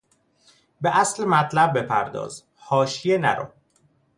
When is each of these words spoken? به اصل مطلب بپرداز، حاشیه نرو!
به 0.81 0.97
اصل 0.97 1.25
مطلب 1.25 1.77
بپرداز، 1.79 2.43
حاشیه 2.57 3.17
نرو! 3.17 3.47